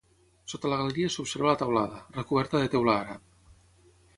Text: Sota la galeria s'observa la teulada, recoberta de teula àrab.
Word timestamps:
Sota 0.53 0.69
la 0.71 0.77
galeria 0.79 1.11
s'observa 1.15 1.49
la 1.51 1.59
teulada, 1.59 2.01
recoberta 2.17 2.63
de 2.65 2.73
teula 2.77 2.99
àrab. 3.07 3.29